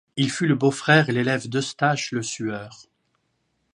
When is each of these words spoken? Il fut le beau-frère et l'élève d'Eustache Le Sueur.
Il 0.17 0.31
fut 0.31 0.47
le 0.47 0.55
beau-frère 0.55 1.09
et 1.11 1.13
l'élève 1.13 1.47
d'Eustache 1.47 2.11
Le 2.11 2.23
Sueur. 2.23 2.87